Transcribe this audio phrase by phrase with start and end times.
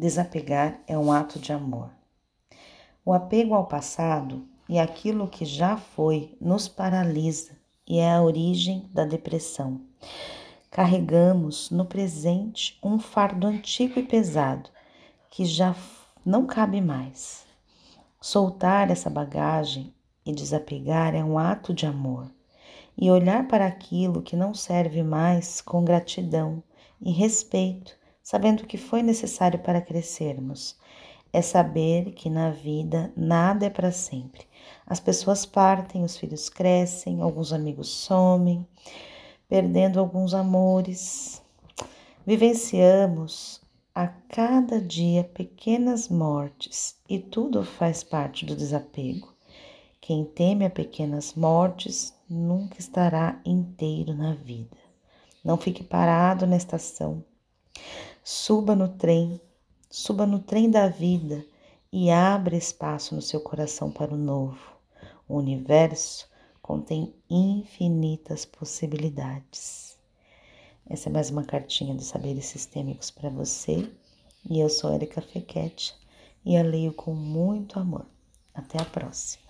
[0.00, 1.90] Desapegar é um ato de amor.
[3.04, 8.88] O apego ao passado e aquilo que já foi nos paralisa e é a origem
[8.94, 9.80] da depressão.
[10.70, 14.70] Carregamos no presente um fardo antigo e pesado
[15.28, 15.74] que já
[16.24, 17.44] não cabe mais.
[18.20, 19.92] Soltar essa bagagem
[20.24, 22.30] e desapegar é um ato de amor.
[22.96, 26.62] E olhar para aquilo que não serve mais com gratidão
[27.00, 27.97] e respeito
[28.28, 30.76] sabendo que foi necessário para crescermos.
[31.32, 34.46] É saber que na vida nada é para sempre.
[34.86, 38.68] As pessoas partem, os filhos crescem, alguns amigos somem,
[39.48, 41.42] perdendo alguns amores.
[42.26, 43.62] Vivenciamos
[43.94, 49.32] a cada dia pequenas mortes e tudo faz parte do desapego.
[50.02, 54.76] Quem teme a pequenas mortes nunca estará inteiro na vida.
[55.42, 57.24] Não fique parado na estação.
[58.30, 59.40] Suba no trem,
[59.88, 61.46] suba no trem da vida
[61.90, 64.60] e abra espaço no seu coração para o novo.
[65.26, 66.28] O universo
[66.60, 69.96] contém infinitas possibilidades.
[70.86, 73.90] Essa é mais uma cartinha dos saberes sistêmicos para você.
[74.44, 75.94] E eu sou Erika Fequete
[76.44, 78.04] e a leio com muito amor.
[78.52, 79.47] Até a próxima.